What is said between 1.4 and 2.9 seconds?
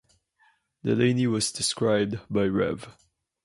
described by Rev.